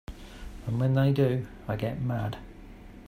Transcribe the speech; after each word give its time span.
And 0.65 0.79
when 0.79 0.95
they 0.95 1.11
do 1.13 1.45
I 1.67 1.75
get 1.75 2.01
mad. 2.01 2.39